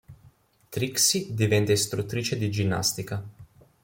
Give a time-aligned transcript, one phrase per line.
[0.69, 3.23] Trixie diventa istruttrice di ginnastica.